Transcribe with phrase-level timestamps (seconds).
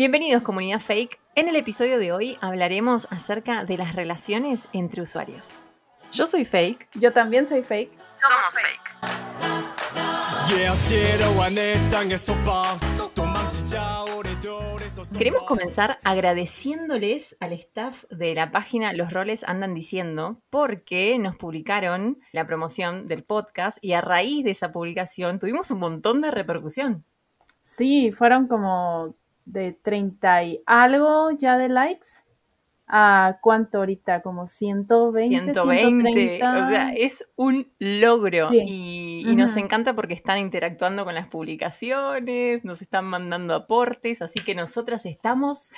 [0.00, 1.20] Bienvenidos comunidad fake.
[1.34, 5.62] En el episodio de hoy hablaremos acerca de las relaciones entre usuarios.
[6.10, 6.88] Yo soy fake.
[6.94, 7.92] Yo también soy fake.
[8.16, 8.96] Somos fake.
[15.18, 22.22] Queremos comenzar agradeciéndoles al staff de la página Los Roles Andan Diciendo porque nos publicaron
[22.32, 27.04] la promoción del podcast y a raíz de esa publicación tuvimos un montón de repercusión.
[27.60, 29.19] Sí, fueron como
[29.52, 32.08] de 30 y algo ya de likes.
[32.92, 34.20] ¿A cuánto ahorita?
[34.20, 35.52] Como 120.
[35.52, 36.36] 120.
[36.44, 38.50] O sea, es un logro.
[38.52, 44.56] Y, nos encanta porque están interactuando con las publicaciones, nos están mandando aportes, así que
[44.56, 45.70] nosotras estamos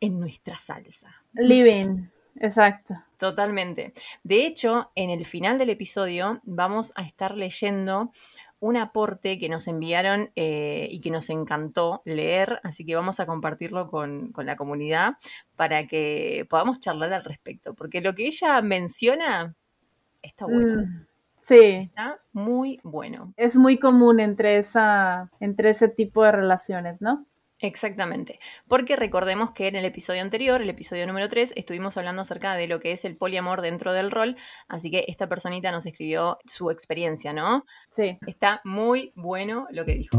[0.00, 1.08] en nuestra salsa.
[1.34, 2.06] Living.
[2.36, 2.94] Exacto.
[3.18, 3.92] Totalmente.
[4.22, 8.10] De hecho, en el final del episodio vamos a estar leyendo
[8.62, 13.26] un aporte que nos enviaron eh, y que nos encantó leer, así que vamos a
[13.26, 15.14] compartirlo con, la comunidad
[15.56, 19.56] para que podamos charlar al respecto, porque lo que ella menciona
[20.22, 20.82] está bueno.
[20.82, 21.06] Mm,
[21.42, 21.60] sí.
[21.60, 23.34] Está muy bueno.
[23.36, 27.26] Es muy común entre, esa, entre ese tipo de relaciones, ¿no?
[27.62, 32.56] Exactamente, porque recordemos que en el episodio anterior, el episodio número 3, estuvimos hablando acerca
[32.56, 36.38] de lo que es el poliamor dentro del rol, así que esta personita nos escribió
[36.44, 37.64] su experiencia, ¿no?
[37.90, 38.18] Sí.
[38.26, 40.18] Está muy bueno lo que dijo.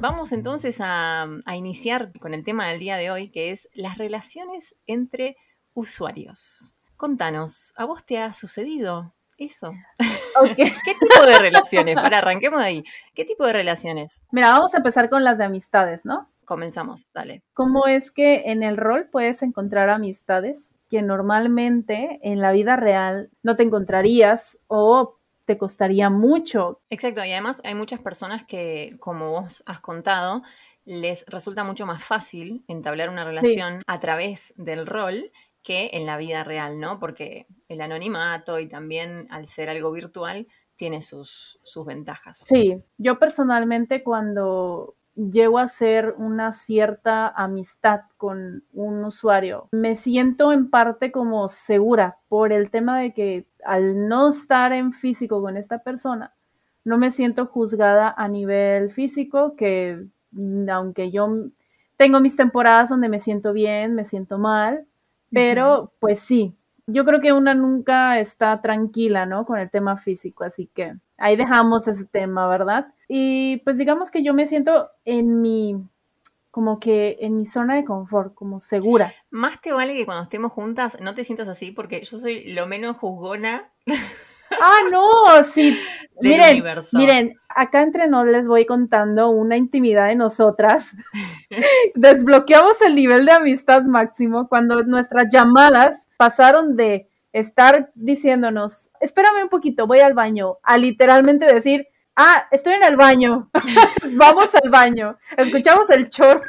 [0.00, 3.98] Vamos entonces a, a iniciar con el tema del día de hoy, que es las
[3.98, 5.36] relaciones entre
[5.74, 6.74] usuarios.
[6.96, 9.72] Contanos, ¿a vos te ha sucedido eso.
[10.56, 11.94] ¿Qué tipo de relaciones?
[11.94, 12.84] Para, arranquemos de ahí.
[13.14, 14.22] ¿Qué tipo de relaciones?
[14.30, 16.28] Mira, vamos a empezar con las de amistades, ¿no?
[16.44, 17.42] Comenzamos, dale.
[17.54, 23.30] ¿Cómo es que en el rol puedes encontrar amistades que normalmente en la vida real
[23.42, 26.80] no te encontrarías o te costaría mucho?
[26.90, 30.42] Exacto, y además hay muchas personas que, como vos has contado,
[30.84, 35.30] les resulta mucho más fácil entablar una relación a través del rol
[35.64, 37.00] que en la vida real, ¿no?
[37.00, 42.38] Porque el anonimato y también al ser algo virtual tiene sus, sus ventajas.
[42.38, 50.52] Sí, yo personalmente cuando llego a hacer una cierta amistad con un usuario, me siento
[50.52, 55.56] en parte como segura por el tema de que al no estar en físico con
[55.56, 56.34] esta persona,
[56.84, 60.04] no me siento juzgada a nivel físico, que
[60.68, 61.28] aunque yo
[61.96, 64.86] tengo mis temporadas donde me siento bien, me siento mal,
[65.34, 66.54] pero pues sí,
[66.86, 69.44] yo creo que una nunca está tranquila, ¿no?
[69.44, 72.88] Con el tema físico, así que ahí dejamos ese tema, ¿verdad?
[73.08, 75.76] Y pues digamos que yo me siento en mi,
[76.50, 79.12] como que en mi zona de confort, como segura.
[79.30, 82.66] Más te vale que cuando estemos juntas no te sientas así, porque yo soy lo
[82.66, 83.70] menos juzgona.
[84.60, 85.78] Ah, no, sí.
[86.20, 86.62] miren,
[86.92, 90.94] miren, acá entre nos les voy contando una intimidad de nosotras.
[91.94, 99.48] Desbloqueamos el nivel de amistad máximo cuando nuestras llamadas pasaron de estar diciéndonos, espérame un
[99.48, 103.50] poquito, voy al baño, a literalmente decir, ah, estoy en el baño,
[104.16, 106.42] vamos al baño, escuchamos el chorro.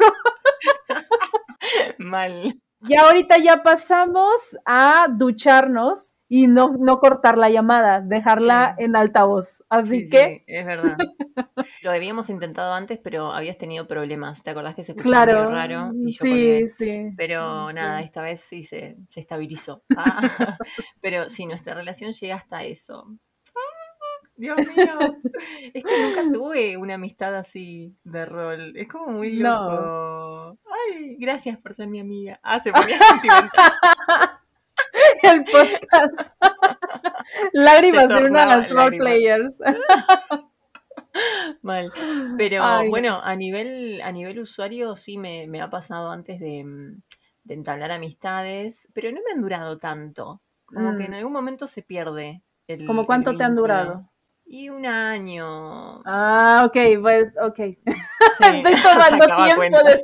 [1.98, 2.54] Mal.
[2.88, 9.64] Y ahorita ya pasamos a ducharnos y no, no cortar la llamada, dejarla en altavoz.
[9.70, 10.28] Así que.
[10.28, 10.98] Sí, es verdad.
[11.84, 14.42] Lo habíamos intentado antes, pero habías tenido problemas.
[14.44, 15.92] ¿Te acordás que se escuchaba claro, raro?
[15.94, 17.14] Y yo sí, sí.
[17.16, 19.84] Pero nada, esta vez sí se, se estabilizó.
[19.98, 20.20] Ah,
[21.02, 23.08] pero sí, nuestra relación llega hasta eso.
[23.56, 25.18] Ah, Dios mío.
[25.74, 28.74] Es que nunca tuve una amistad así de rol.
[28.76, 30.58] Es como muy loco.
[30.66, 32.40] Ay, gracias por ser mi amiga.
[32.44, 33.50] Ah, se ponía sentimental.
[35.26, 36.32] el podcast.
[37.54, 39.60] Lágrimas de una de las role players.
[41.62, 41.92] Mal.
[42.38, 46.66] Pero bueno, a nivel, a nivel usuario sí me, ha pasado antes de,
[47.48, 50.42] entablar amistades, pero no me han durado tanto.
[50.66, 51.16] Como que en mm.
[51.16, 52.44] algún momento se pierde.
[52.68, 54.10] El, ¿Como cuánto te han durado?
[54.46, 56.02] Y un año.
[56.06, 57.60] Ah, ok, pues, ok.
[58.40, 60.00] Estoy tomando tiempo de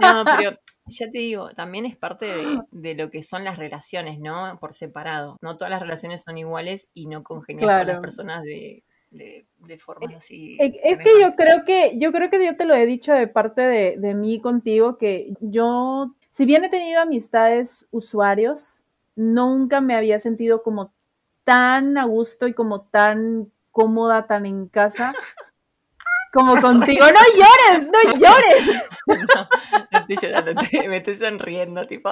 [0.00, 2.26] No, pero ya te digo, también es parte
[2.70, 4.58] de, lo que son las relaciones, ¿no?
[4.60, 5.36] Por separado.
[5.40, 9.46] No todas las relaciones son iguales y no congenian con las personas de, de,
[9.78, 10.56] formas así.
[10.60, 13.62] Es, que yo creo que, yo creo que yo te lo he dicho de parte
[13.62, 18.84] de, de mí contigo, que yo, si bien he tenido amistades usuarios,
[19.16, 20.92] nunca me había sentido como
[21.44, 25.12] tan a gusto y como tan cómoda, tan en casa
[26.36, 27.04] como contigo.
[27.06, 28.82] No llores, no llores.
[29.92, 30.52] No, estoy llorando,
[30.88, 32.10] me estoy sonriendo, tipo.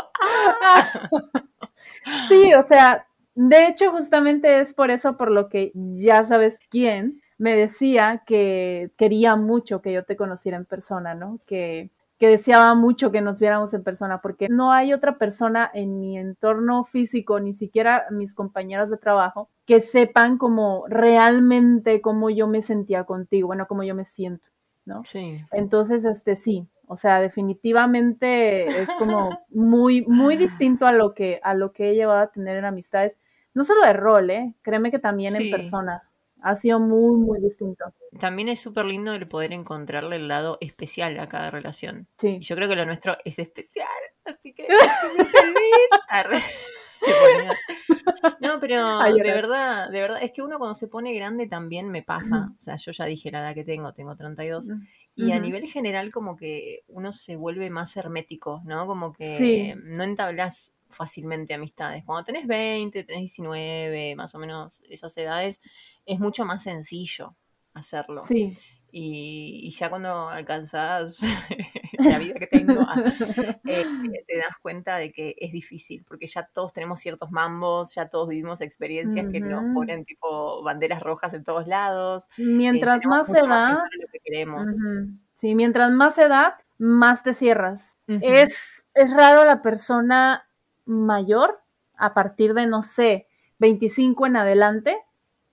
[2.29, 7.21] Sí, o sea, de hecho, justamente es por eso por lo que ya sabes quién
[7.37, 11.41] me decía que quería mucho que yo te conociera en persona, ¿no?
[11.47, 15.99] Que, que deseaba mucho que nos viéramos en persona, porque no hay otra persona en
[15.99, 22.46] mi entorno físico, ni siquiera mis compañeros de trabajo, que sepan como realmente cómo yo
[22.46, 24.49] me sentía contigo, bueno, cómo yo me siento,
[24.84, 25.02] ¿no?
[25.05, 25.40] Sí.
[25.50, 31.55] Entonces, este sí, o sea, definitivamente es como muy, muy distinto a lo que, a
[31.55, 33.19] lo que he llevado a tener en amistades,
[33.55, 34.55] no solo de rol, ¿eh?
[34.62, 36.02] Créeme que también en persona
[36.44, 37.85] ha sido muy, muy distinto.
[38.20, 42.06] También es súper lindo el poder encontrarle el lado especial a cada relación.
[42.19, 42.38] Sí.
[42.41, 43.88] yo creo que lo nuestro es especial,
[44.26, 46.81] así que estoy feliz.
[48.41, 52.03] No, pero de verdad, de verdad, es que uno cuando se pone grande también me
[52.03, 54.71] pasa, o sea, yo ya dije la edad que tengo, tengo 32,
[55.17, 58.87] y a nivel general como que uno se vuelve más hermético, ¿no?
[58.87, 62.05] Como que no entablas fácilmente amistades.
[62.05, 65.61] Cuando tenés 20, tenés 19, más o menos esas edades,
[66.06, 67.37] es mucho más sencillo
[67.75, 68.25] hacerlo.
[68.27, 68.56] Sí.
[68.96, 71.19] Y, ya cuando alcanzas
[71.99, 72.94] la vida que tengo, ah,
[73.64, 73.85] eh,
[74.25, 78.29] te das cuenta de que es difícil, porque ya todos tenemos ciertos mambos, ya todos
[78.29, 82.29] vivimos experiencias que nos ponen tipo banderas rojas en todos lados.
[82.37, 83.79] Mientras eh, más edad,
[85.35, 87.99] sí, mientras más edad, más te cierras.
[88.06, 90.49] es, es raro la persona
[90.85, 91.61] mayor,
[91.96, 93.26] a partir de, no sé,
[93.58, 94.96] 25 en adelante,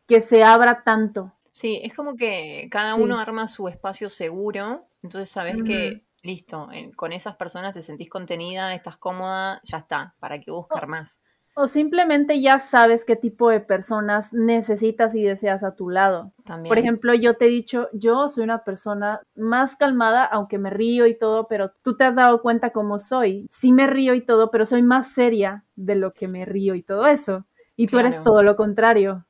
[0.05, 1.33] que se abra tanto.
[1.51, 7.12] Sí, es como que cada uno arma su espacio seguro, entonces sabes que, listo, con
[7.12, 11.21] esas personas te sentís contenida, estás cómoda, ya está, ¿para qué buscar más?
[11.53, 16.31] O simplemente ya sabes qué tipo de personas necesitas y deseas a tu lado.
[16.45, 16.69] También.
[16.69, 21.07] Por ejemplo, yo te he dicho, yo soy una persona más calmada, aunque me río
[21.07, 23.48] y todo, pero tú te has dado cuenta cómo soy.
[23.51, 26.83] Sí me río y todo, pero soy más seria de lo que me río y
[26.83, 27.45] todo eso.
[27.75, 29.25] Y tú eres todo lo contrario.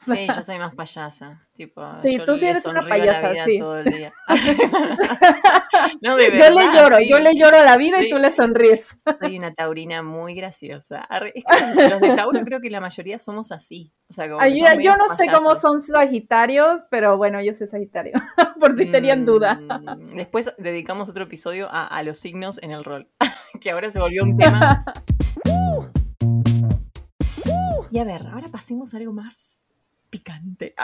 [0.00, 1.46] Sí, yo soy más payasa.
[1.52, 3.58] Tipo, sí, tú sí eres una payasa, sí.
[3.58, 4.12] Todo el día.
[6.00, 8.30] no, de verdad, yo le lloro, yo le lloro a la vida y tú le
[8.30, 8.96] sonríes.
[9.18, 11.06] Soy una taurina muy graciosa.
[11.34, 13.92] Es que los de Tauro creo que la mayoría somos así.
[14.08, 18.14] O sea, como yo, no sé cómo son sagitarios, pero bueno, yo soy sagitario,
[18.60, 19.54] por si tenían duda.
[19.54, 23.08] Mm, después dedicamos otro episodio a, a los signos en el rol,
[23.60, 24.84] que ahora se volvió un tema.
[27.90, 29.65] Y a ver, ahora pasemos a algo más
[30.10, 30.74] picante.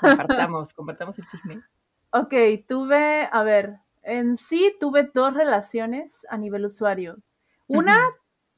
[0.00, 1.62] compartamos, compartamos el chisme.
[2.10, 2.34] Ok,
[2.66, 7.18] tuve, a ver, en sí tuve dos relaciones a nivel usuario.
[7.66, 7.98] Una,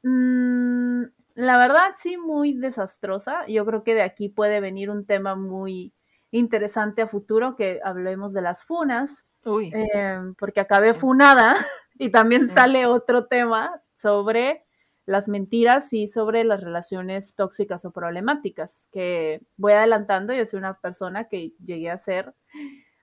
[0.02, 1.02] mm,
[1.34, 3.46] la verdad sí, muy desastrosa.
[3.46, 5.92] Yo creo que de aquí puede venir un tema muy
[6.30, 9.26] interesante a futuro, que hablemos de las funas.
[9.44, 9.72] Uy.
[9.74, 11.56] Em, porque acabé funada
[11.98, 14.64] y también sale otro tema sobre
[15.10, 20.78] las mentiras y sobre las relaciones tóxicas o problemáticas, que voy adelantando, yo soy una
[20.78, 22.32] persona que llegué a ser,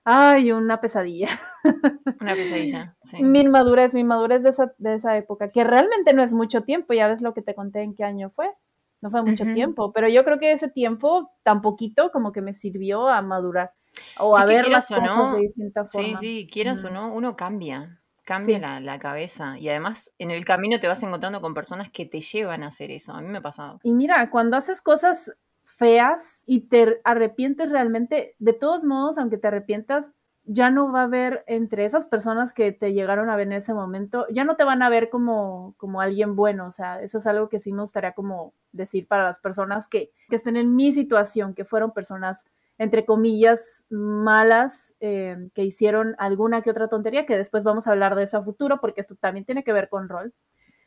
[0.04, 1.28] ay, una pesadilla.
[2.20, 3.22] Una pesadilla, sí.
[3.22, 6.94] Mi inmadurez, mi inmadurez de esa, de esa época, que realmente no es mucho tiempo,
[6.94, 8.50] ya ves lo que te conté en qué año fue,
[9.00, 12.54] no fue mucho tiempo, pero yo creo que ese tiempo, tan poquito, como que me
[12.54, 13.72] sirvió a madurar
[14.18, 16.18] o a ver las cosas de distinta forma.
[16.18, 17.97] Sí, sí, quieras o no, uno cambia
[18.28, 22.20] cambia la, cabeza y además en el camino te vas encontrando con personas que te
[22.20, 23.14] llevan a hacer eso.
[23.14, 23.80] A mí me ha pasado.
[23.82, 25.32] Y mira, cuando haces cosas
[25.64, 30.12] feas y te arrepientes realmente, de todos modos, aunque te arrepientas,
[30.44, 33.72] ya no va a haber entre esas personas que te llegaron a ver en ese
[33.72, 36.66] momento, ya no te van a ver como, como alguien bueno.
[36.66, 40.10] O sea, eso es algo que sí me gustaría como decir para las personas que,
[40.28, 42.44] que estén en mi situación, que fueron personas
[42.78, 48.14] entre comillas, malas, eh, que hicieron alguna que otra tontería, que después vamos a hablar
[48.14, 50.32] de eso a futuro, porque esto también tiene que ver con rol.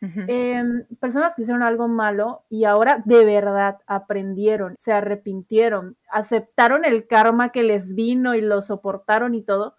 [0.04, 7.06] Em, personas que hicieron algo malo y ahora de verdad aprendieron, se arrepintieron, aceptaron el
[7.06, 9.76] karma que les vino y lo soportaron y todo,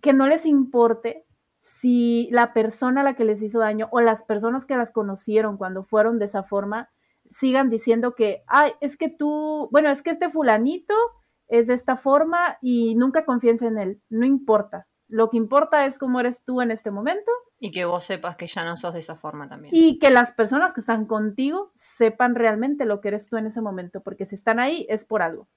[0.00, 1.26] que no les importe
[1.58, 5.56] si la persona a la que les hizo daño o las personas que las conocieron
[5.56, 6.90] cuando fueron de esa forma
[7.32, 10.94] sigan diciendo que, ay, es que tú, bueno, es que este fulanito
[11.48, 14.86] es de esta forma y nunca confíes en él, no importa.
[15.08, 17.30] Lo que importa es cómo eres tú en este momento.
[17.60, 19.74] Y que vos sepas que ya no sos de esa forma también.
[19.76, 23.60] Y que las personas que están contigo sepan realmente lo que eres tú en ese
[23.60, 25.48] momento, porque si están ahí es por algo.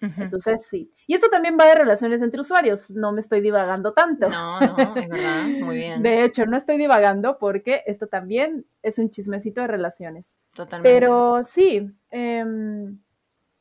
[0.00, 0.90] Entonces, sí.
[1.06, 2.90] Y esto también va de relaciones entre usuarios.
[2.90, 4.28] No me estoy divagando tanto.
[4.28, 5.44] No, no, es verdad.
[5.60, 6.02] Muy bien.
[6.02, 10.38] De hecho, no estoy divagando porque esto también es un chismecito de relaciones.
[10.54, 10.94] Totalmente.
[10.94, 12.98] Pero sí, em,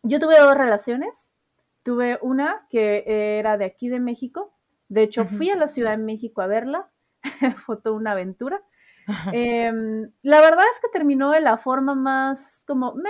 [0.02, 1.34] yo tuve dos relaciones.
[1.84, 3.04] Tuve una que
[3.40, 4.54] era de aquí de México.
[4.88, 6.90] De hecho, fui a la Ciudad de México a verla.
[7.66, 8.62] Fue toda una aventura.
[9.34, 13.10] Em, la verdad es que terminó de la forma más como, meh,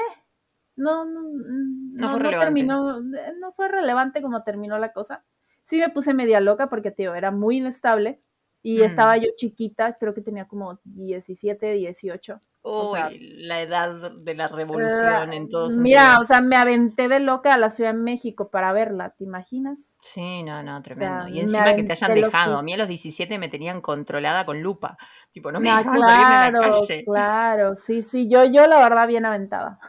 [0.75, 2.45] no, no, no, fue relevante.
[2.45, 5.23] terminó, no fue relevante como terminó la cosa.
[5.63, 8.21] Sí me puse media loca porque, tío, era muy inestable
[8.63, 8.83] y mm.
[8.83, 12.41] estaba yo chiquita, creo que tenía como 17, 18.
[12.65, 17.53] Uy, la edad de la revolución en todos Mira, o sea, me aventé de loca
[17.53, 19.97] a la Ciudad de México para verla, ¿te imaginas?
[19.99, 21.27] Sí, no, no, tremendo.
[21.27, 22.57] y encima que te hayan dejado.
[22.57, 24.97] A mí a los 17 me tenían controlada con lupa.
[25.31, 27.03] Tipo, no me ah, claro, a la calle.
[27.03, 29.79] Claro, sí, sí, yo, yo la verdad bien aventada.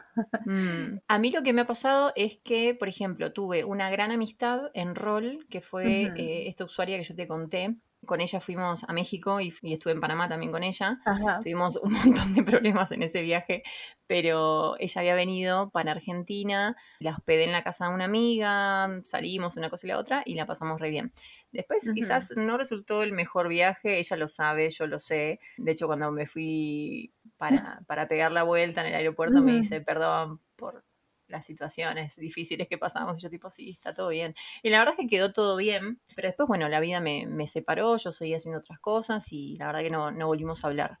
[0.45, 0.99] Mm.
[1.07, 4.71] A mí lo que me ha pasado es que, por ejemplo, tuve una gran amistad
[4.73, 8.93] en rol, que fue eh, esta usuaria que yo te conté, con ella fuimos a
[8.93, 10.99] México y, estuve en Panamá también con ella.
[11.41, 13.63] Tuvimos un montón de problemas en ese viaje,
[14.07, 19.57] pero ella había venido para Argentina, la hospedé en la casa de una amiga, salimos
[19.57, 21.11] una cosa y la otra y la pasamos re bien.
[21.51, 25.39] Después quizás no resultó el mejor viaje, ella lo sabe, yo lo sé.
[25.57, 29.81] De hecho, cuando me fui para, para pegar la vuelta en el aeropuerto me dice,
[29.81, 30.83] perdón por
[31.27, 33.17] las situaciones difíciles que pasamos.
[33.17, 34.35] Y yo tipo, sí, está todo bien.
[34.63, 37.97] Y la verdad es que quedó todo bien, pero después, bueno, la vida me, separó,
[37.97, 40.99] yo seguí haciendo otras cosas y la verdad que no, no volvimos a hablar.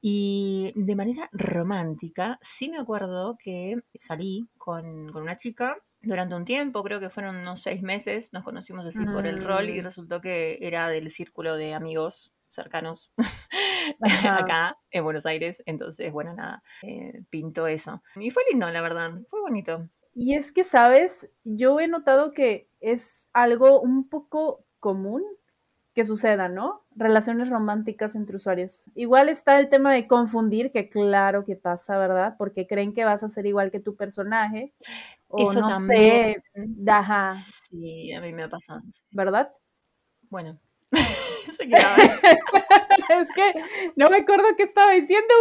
[0.00, 6.44] Y de manera romántica, sí me acuerdo que salí con, con una chica durante un
[6.44, 9.84] tiempo, creo que fueron unos seis meses, nos conocimos así por el rol y mm.
[9.84, 13.12] resultó que era del círculo de amigos cercanos
[14.30, 15.62] acá en Buenos Aires.
[15.66, 18.02] Entonces, bueno, nada, eh, pintó eso.
[18.16, 19.88] Y fue lindo, la verdad, fue bonito.
[20.14, 21.28] Y es que, ¿sabes?
[21.44, 25.22] Yo he notado que es algo un poco común
[25.96, 26.84] que suceda, ¿no?
[26.94, 28.84] Relaciones románticas entre usuarios.
[28.94, 32.34] Igual está el tema de confundir, que claro que pasa, ¿verdad?
[32.36, 34.74] Porque creen que vas a ser igual que tu personaje.
[35.28, 36.42] O Eso no también.
[36.54, 36.74] sé.
[37.70, 38.82] Sí, a mí me ha pasado.
[39.10, 39.50] ¿Verdad?
[40.28, 40.58] Bueno,
[43.08, 43.54] es que
[43.96, 45.28] no me acuerdo qué estaba diciendo,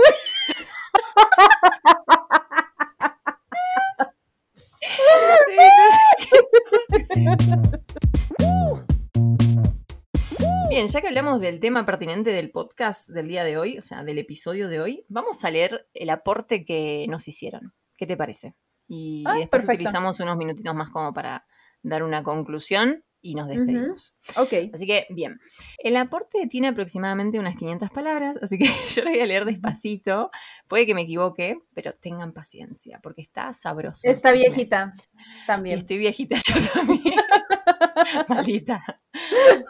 [10.69, 14.03] Bien, ya que hablamos del tema pertinente del podcast del día de hoy, o sea,
[14.03, 17.73] del episodio de hoy, vamos a leer el aporte que nos hicieron.
[17.97, 18.55] ¿Qué te parece?
[18.87, 21.45] Y ah, después utilizamos unos minutitos más como para
[21.81, 24.13] dar una conclusión y nos despedimos.
[24.37, 24.53] Ok.
[24.71, 25.39] Así que, bien.
[25.79, 28.65] El aporte tiene aproximadamente unas 500 palabras, así que
[28.95, 30.29] yo lo voy a leer despacito.
[30.67, 34.07] Puede que me equivoque, pero tengan paciencia, porque está sabroso.
[34.07, 34.93] Está viejita
[35.47, 35.79] también.
[35.79, 37.15] estoy viejita yo también.
[38.29, 39.01] Maldita.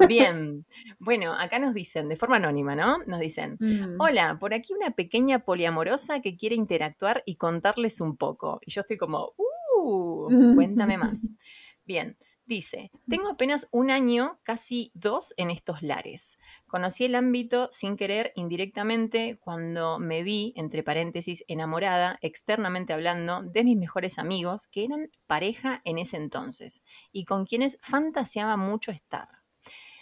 [0.05, 0.65] Bien.
[0.99, 2.97] Bueno, acá nos dicen, de forma anónima, ¿no?
[3.07, 4.01] Nos dicen, mm.
[4.01, 8.59] hola, por aquí una pequeña poliamorosa que quiere interactuar y contarles un poco.
[8.65, 11.29] Y yo estoy como, uh, cuéntame más.
[11.85, 16.37] Bien, Dice, tengo apenas un año, casi dos, en estos lares.
[16.67, 23.63] Conocí el ámbito sin querer, indirectamente, cuando me vi, entre paréntesis, enamorada, externamente hablando, de
[23.63, 29.27] mis mejores amigos, que eran pareja en ese entonces, y con quienes fantaseaba mucho estar.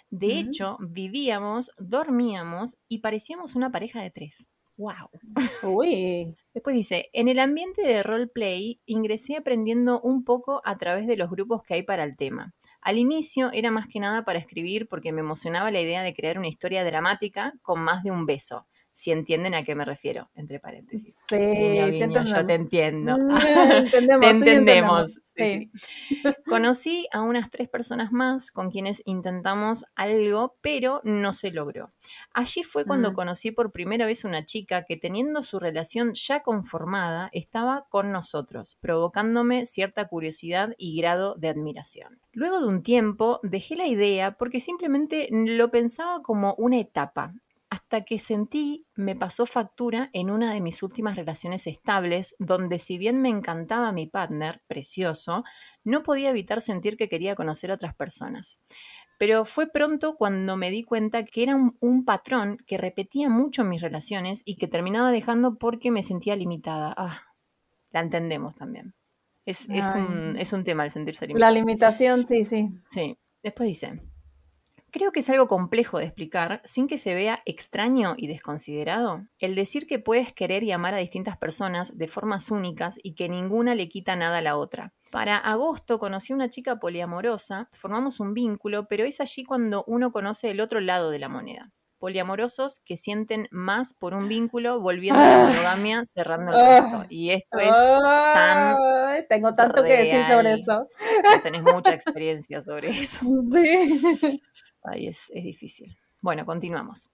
[0.10, 4.50] De hecho, vivíamos, dormíamos y parecíamos una pareja de tres.
[4.78, 5.10] ¡Wow!
[5.64, 6.34] Uy.
[6.54, 11.30] Después dice, en el ambiente de roleplay ingresé aprendiendo un poco a través de los
[11.30, 12.54] grupos que hay para el tema.
[12.82, 16.38] Al inicio era más que nada para escribir porque me emocionaba la idea de crear
[16.38, 20.60] una historia dramática con más de un beso si entienden a qué me refiero, entre
[20.60, 21.26] paréntesis.
[21.28, 23.18] Sí, yo te entiendo.
[23.18, 23.36] Mm,
[24.22, 25.20] te entendemos.
[26.46, 31.92] Conocí a unas tres personas más con quienes intentamos algo, pero no se logró.
[32.34, 33.16] Allí fue cuando mm.
[33.16, 38.78] conocí por primera vez una chica que teniendo su relación ya conformada, estaba con nosotros,
[38.80, 42.20] provocándome cierta curiosidad y grado de admiración.
[42.32, 47.34] Luego de un tiempo dejé la idea porque simplemente lo pensaba como una etapa,
[47.74, 53.00] hasta que sentí me pasó factura en una de mis últimas relaciones estables, donde si
[53.00, 55.44] bien me encantaba mi partner, precioso,
[55.84, 58.62] no podía evitar sentir que quería conocer a otras personas.
[59.18, 63.70] Pero fue pronto cuando me di cuenta que era un, patrón que repetía mucho en
[63.70, 66.94] mis relaciones y que terminaba dejando porque me sentía limitada.
[66.96, 67.24] Ah,
[67.90, 68.94] la entendemos también.
[69.48, 71.52] Es, es, un, es un tema el sentirse limitada.
[71.52, 72.70] La limitación, sí, sí.
[72.88, 73.18] Sí.
[73.42, 74.00] Después dice,
[74.94, 79.26] Creo que es algo complejo de explicar sin que se vea extraño y desconsiderado.
[79.40, 83.28] El decir que puedes querer y amar a distintas personas de formas únicas y que
[83.28, 84.94] ninguna le quita nada a la otra.
[85.10, 90.12] Para agosto conocí a una chica poliamorosa, formamos un vínculo, pero es allí cuando uno
[90.12, 91.72] conoce el otro lado de la moneda
[92.04, 95.48] poliamorosos que sienten más por un vínculo volviendo a la ah.
[95.48, 96.98] monogamia, cerrando el resto.
[96.98, 97.06] Ah.
[97.08, 98.76] Y esto es tan.
[99.30, 100.90] Tengo tanto que decir sobre eso.
[101.42, 103.26] tenés mucha experiencia sobre eso.
[104.84, 105.98] Ay, es, es difícil.
[106.20, 107.08] Bueno, continuamos.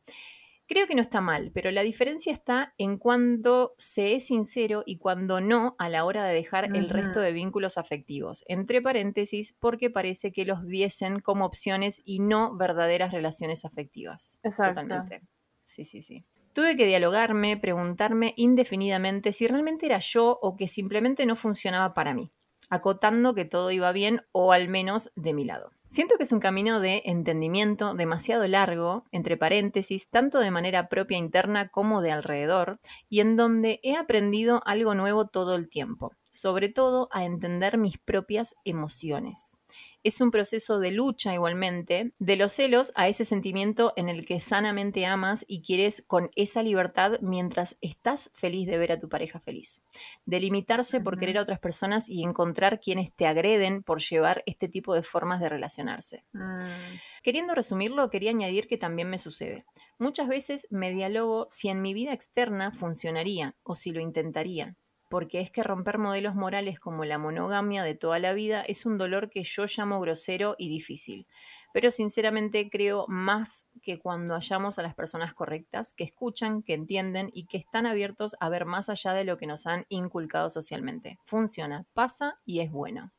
[0.69, 4.99] Creo que no está mal, pero la diferencia está en cuando se es sincero y
[4.99, 8.45] cuando no a la hora de dejar el resto de vínculos afectivos.
[8.47, 14.39] Entre paréntesis, porque parece que los viesen como opciones y no verdaderas relaciones afectivas.
[14.43, 14.81] Exacto.
[14.81, 15.21] Totalmente.
[15.63, 16.23] Sí, sí, sí.
[16.53, 22.13] Tuve que dialogarme, preguntarme indefinidamente si realmente era yo o que simplemente no funcionaba para
[22.13, 22.29] mí,
[22.69, 25.71] acotando que todo iba bien o al menos de mi lado.
[25.89, 31.17] Siento que es un camino de entendimiento demasiado largo, entre paréntesis, tanto de manera propia
[31.17, 32.79] interna como de alrededor,
[33.09, 37.97] y en donde he aprendido algo nuevo todo el tiempo, sobre todo a entender mis
[37.97, 39.57] propias emociones
[40.03, 44.39] es un proceso de lucha igualmente, de los celos a ese sentimiento en el que
[44.39, 49.39] sanamente amas y quieres con esa libertad mientras estás feliz de ver a tu pareja
[49.39, 49.83] feliz.
[50.25, 54.69] De limitarse por querer a otras personas y encontrar quienes te agreden por llevar este
[54.69, 56.23] tipo de formas de relacionarse.
[56.31, 56.97] Mm.
[57.21, 59.65] Queriendo resumirlo, quería añadir que también me sucede.
[59.97, 64.77] Muchas veces me dialogo si en mi vida externa funcionaría o si lo intentaría
[65.09, 68.97] porque es que romper modelos morales como la monogamia de toda la vida es un
[68.97, 71.27] dolor que yo llamo grosero y difícil.
[71.73, 77.29] Pero sinceramente creo más que cuando hallamos a las personas correctas, que escuchan, que entienden
[77.33, 81.19] y que están abiertos a ver más allá de lo que nos han inculcado socialmente.
[81.25, 83.11] Funciona, pasa y es bueno.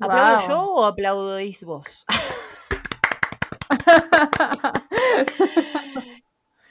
[0.00, 2.04] ¿Aplaudo yo o aplaudís vos?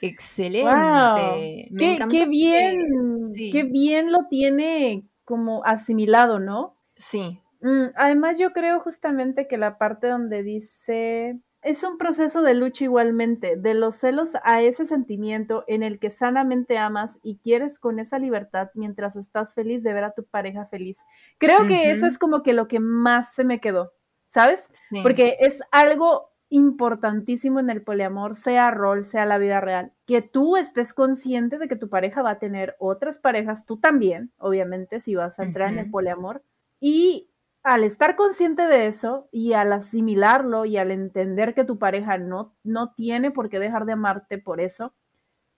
[0.06, 1.70] Excelente.
[1.78, 6.76] qué, bien, qué bien lo tiene como asimilado, ¿no?
[6.94, 7.40] Sí.
[7.60, 12.84] Mm, además, yo creo justamente que la parte donde dice es un proceso de lucha
[12.84, 17.98] igualmente, de los celos a ese sentimiento en el que sanamente amas y quieres con
[17.98, 21.02] esa libertad mientras estás feliz de ver a tu pareja feliz.
[21.38, 23.92] Creo que eso es como que lo que más se me quedó,
[24.26, 24.70] ¿sabes?
[25.02, 30.56] Porque es algo importantísimo en el poliamor, sea rol, sea la vida real, que tú
[30.56, 35.16] estés consciente de que tu pareja va a tener otras parejas, tú también, obviamente, si
[35.16, 36.44] vas a entrar en el poliamor.
[36.78, 37.28] Y
[37.64, 42.54] al estar consciente de eso y al asimilarlo y al entender que tu pareja no,
[42.62, 44.94] no tiene por qué dejar de amarte por eso,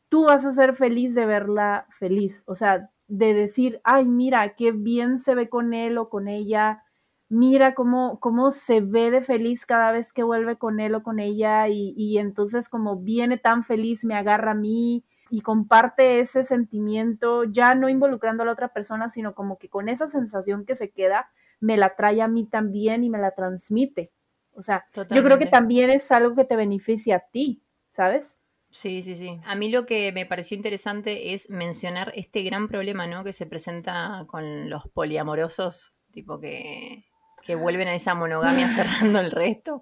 [0.09, 2.43] tú vas a ser feliz de verla feliz.
[2.47, 6.85] O sea, de decir, ay, mira, qué bien se ve con él o con ella,
[7.29, 11.19] mira cómo, cómo se ve de feliz cada vez que vuelve con él o con
[11.19, 17.45] ella y, entonces como viene tan feliz, me agarra a mí y comparte ese sentimiento,
[17.45, 20.91] ya no involucrando a la otra persona, sino como que con esa sensación que se
[20.91, 24.13] queda, me la trae a mí también y me la transmite.
[24.53, 28.39] O sea, yo creo que también es algo que te beneficia a ti, ¿sabes?
[28.71, 29.41] Sí, sí, sí.
[29.45, 33.25] A mí lo que me pareció interesante es mencionar este gran problema, ¿no?
[33.25, 37.05] Que se presenta con los poliamorosos, tipo que
[37.47, 39.81] que vuelven a esa monogamia cerrando el resto.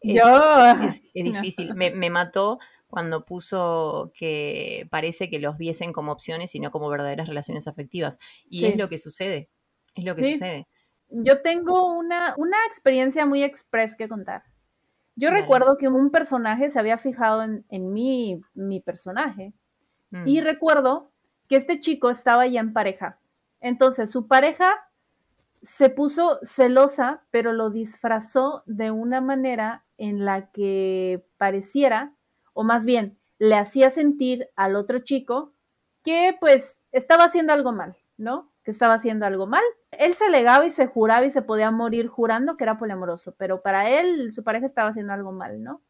[0.00, 1.74] Es, es, difícil.
[1.74, 7.28] Me, mató cuando puso que parece que los viesen como opciones y no como verdaderas
[7.28, 8.18] relaciones afectivas.
[8.48, 9.50] Y es lo que sucede.
[9.94, 10.68] Es lo que sucede.
[11.08, 14.42] Yo tengo una, una experiencia muy express que contar.
[15.14, 19.54] Yo recuerdo que un personaje se había fijado en, en mi, mi, personaje
[20.26, 20.44] y mm.
[20.44, 21.10] recuerdo
[21.48, 23.18] que este chico estaba ya en pareja.
[23.60, 24.74] Entonces, su pareja
[25.66, 32.14] se puso celosa, pero lo disfrazó de una manera en la que pareciera,
[32.52, 35.52] o más bien, le hacía sentir al otro chico
[36.04, 38.52] que pues estaba haciendo algo mal, ¿no?
[38.62, 39.64] Que estaba haciendo algo mal.
[39.90, 43.60] Él se legaba y se juraba y se podía morir jurando que era poliamoroso, pero
[43.60, 45.82] para él su pareja estaba haciendo algo mal, ¿no?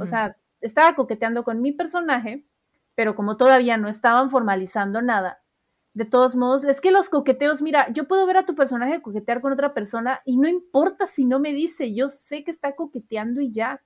[0.00, 2.44] O sea, estaba coqueteando con mi personaje,
[2.96, 5.40] pero como todavía no estaban formalizando nada,
[5.98, 9.40] de todos modos, es que los coqueteos, mira, yo puedo ver a tu personaje coquetear
[9.40, 13.40] con otra persona y no importa si no me dice, yo sé que está coqueteando
[13.40, 13.82] y ya.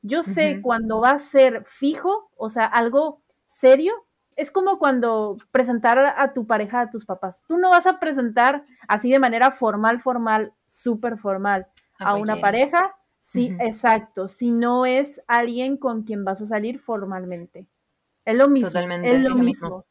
[0.00, 3.92] Yo sé cuando va a ser fijo, o sea, algo serio,
[4.36, 7.42] es como cuando presentar a tu pareja a tus papás.
[7.48, 11.66] Tú no vas a presentar así de manera formal, formal, súper formal
[11.98, 12.94] a una pareja.
[13.20, 14.28] Sí, exacto.
[14.28, 17.66] Si no es alguien con quien vas a salir formalmente.
[18.24, 18.68] Es lo mismo.
[18.68, 19.12] Totalmente.
[19.12, 19.84] Es lo, mismo.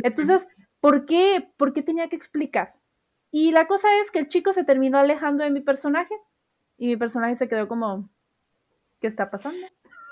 [0.00, 0.46] Entonces,
[0.82, 1.48] ¿Por qué?
[1.56, 2.74] ¿Por qué tenía que explicar?
[3.30, 6.12] Y la cosa es que el chico se terminó alejando de mi personaje
[6.76, 8.10] y mi personaje se quedó como,
[9.00, 9.64] ¿qué está pasando?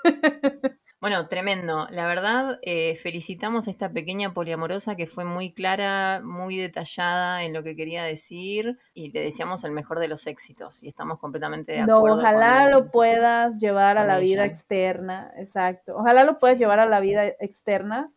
[1.01, 1.87] Bueno, tremendo.
[1.89, 7.53] La verdad, eh, felicitamos a esta pequeña poliamorosa que fue muy clara, muy detallada en
[7.53, 11.71] lo que quería decir y le deseamos el mejor de los éxitos y estamos completamente
[11.71, 12.19] de acuerdo.
[12.19, 15.97] ojalá lo puedas llevar a la vida externa, exacto.
[15.97, 18.11] Ojalá lo puedas llevar a la vida externa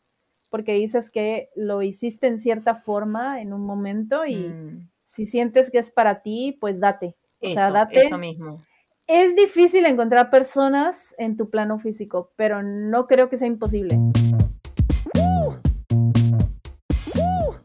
[0.55, 4.89] porque dices que lo hiciste en cierta forma en un momento y mm.
[5.05, 7.17] si sientes que es para ti, pues date.
[7.41, 7.99] O sea, date.
[7.99, 8.63] Eso mismo.
[9.09, 13.97] Es difícil encontrar personas en tu plano físico, pero no creo que sea imposible.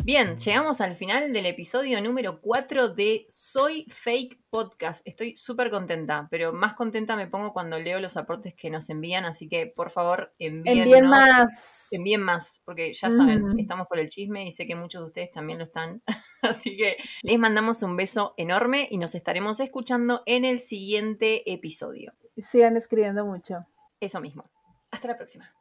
[0.09, 5.05] Bien, llegamos al final del episodio número 4 de Soy Fake Podcast.
[5.07, 9.25] Estoy súper contenta, pero más contenta me pongo cuando leo los aportes que nos envían,
[9.25, 11.89] así que por favor envíen más.
[11.91, 15.29] Envíen más, porque ya saben, estamos por el chisme y sé que muchos de ustedes
[15.29, 16.01] también lo están.
[16.41, 22.13] así que les mandamos un beso enorme y nos estaremos escuchando en el siguiente episodio.
[22.35, 23.67] Sigan escribiendo mucho.
[23.99, 24.49] Eso mismo.
[24.89, 25.53] Hasta la próxima.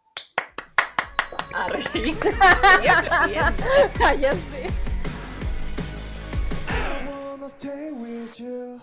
[1.59, 2.15] Ah, recibí.
[4.21, 4.71] ya sé.
[7.49, 8.81] stay with you.